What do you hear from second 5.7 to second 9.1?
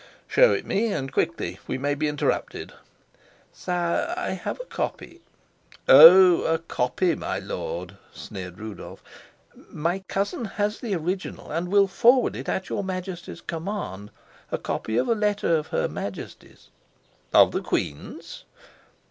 "Oh, a copy, my lord?" sneered Rudolf.